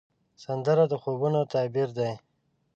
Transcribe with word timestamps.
سندره 0.43 0.85
د 0.89 0.93
خوبونو 1.01 1.39
تعبیر 1.53 1.89
دی 1.97 2.11